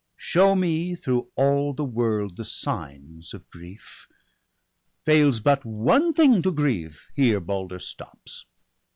Show 0.17 0.55
me 0.55 0.95
through 0.95 1.29
all 1.35 1.73
the 1.73 1.85
world 1.85 2.35
the 2.35 2.43
signs 2.43 3.35
of 3.35 3.47
grief! 3.51 4.07
Fails 5.05 5.39
but 5.39 5.63
one 5.63 6.11
thing 6.11 6.41
to 6.41 6.51
grieve, 6.51 7.03
here 7.13 7.39
Balder 7.39 7.77
stops 7.77 8.47